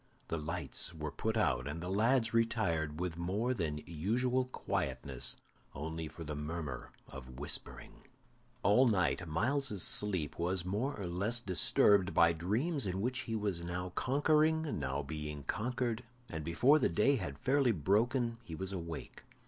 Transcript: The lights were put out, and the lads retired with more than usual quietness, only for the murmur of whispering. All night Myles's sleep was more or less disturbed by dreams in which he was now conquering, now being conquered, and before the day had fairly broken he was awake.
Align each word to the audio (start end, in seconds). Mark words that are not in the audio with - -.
The 0.29 0.37
lights 0.39 0.95
were 0.95 1.11
put 1.11 1.37
out, 1.37 1.67
and 1.67 1.79
the 1.79 1.87
lads 1.87 2.33
retired 2.33 2.99
with 2.99 3.19
more 3.19 3.53
than 3.53 3.83
usual 3.85 4.45
quietness, 4.45 5.35
only 5.75 6.07
for 6.07 6.23
the 6.23 6.33
murmur 6.33 6.89
of 7.07 7.37
whispering. 7.39 8.07
All 8.63 8.87
night 8.87 9.27
Myles's 9.27 9.83
sleep 9.83 10.39
was 10.39 10.65
more 10.65 10.99
or 10.99 11.05
less 11.05 11.39
disturbed 11.39 12.15
by 12.15 12.33
dreams 12.33 12.87
in 12.87 12.99
which 12.99 13.19
he 13.19 13.35
was 13.35 13.63
now 13.63 13.89
conquering, 13.89 14.79
now 14.79 15.03
being 15.03 15.43
conquered, 15.43 16.03
and 16.29 16.43
before 16.43 16.79
the 16.79 16.89
day 16.89 17.17
had 17.17 17.37
fairly 17.37 17.71
broken 17.71 18.39
he 18.43 18.55
was 18.55 18.73
awake. 18.73 19.23